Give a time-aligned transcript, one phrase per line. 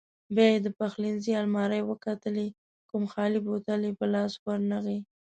[0.35, 2.47] بیا یې د پخلنځي المارۍ وکتلې،
[2.89, 4.99] کوم خالي بوتل یې په لاس ورنغی.